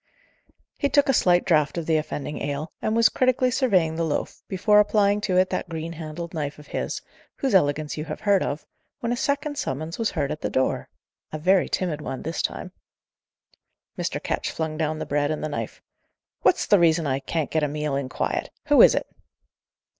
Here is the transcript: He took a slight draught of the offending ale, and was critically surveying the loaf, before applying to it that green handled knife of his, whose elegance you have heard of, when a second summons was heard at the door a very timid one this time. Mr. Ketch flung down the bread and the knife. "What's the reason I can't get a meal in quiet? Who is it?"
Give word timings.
He 0.79 0.89
took 0.89 1.09
a 1.09 1.13
slight 1.13 1.45
draught 1.45 1.77
of 1.77 1.85
the 1.85 1.97
offending 1.97 2.41
ale, 2.41 2.71
and 2.81 2.95
was 2.95 3.07
critically 3.07 3.51
surveying 3.51 3.97
the 3.97 4.03
loaf, 4.03 4.41
before 4.47 4.79
applying 4.79 5.21
to 5.21 5.37
it 5.37 5.51
that 5.51 5.69
green 5.69 5.93
handled 5.93 6.33
knife 6.33 6.57
of 6.57 6.65
his, 6.65 7.03
whose 7.35 7.53
elegance 7.53 7.97
you 7.97 8.05
have 8.05 8.21
heard 8.21 8.41
of, 8.41 8.65
when 9.01 9.11
a 9.11 9.15
second 9.15 9.59
summons 9.59 9.99
was 9.99 10.09
heard 10.09 10.31
at 10.31 10.41
the 10.41 10.49
door 10.49 10.89
a 11.31 11.37
very 11.37 11.69
timid 11.69 12.01
one 12.01 12.23
this 12.23 12.41
time. 12.41 12.71
Mr. 13.95 14.17
Ketch 14.19 14.49
flung 14.49 14.75
down 14.75 14.97
the 14.97 15.05
bread 15.05 15.29
and 15.29 15.43
the 15.43 15.49
knife. 15.49 15.83
"What's 16.41 16.65
the 16.65 16.79
reason 16.79 17.05
I 17.05 17.19
can't 17.19 17.51
get 17.51 17.61
a 17.61 17.67
meal 17.67 17.95
in 17.95 18.09
quiet? 18.09 18.49
Who 18.69 18.81
is 18.81 18.95
it?" 18.95 19.05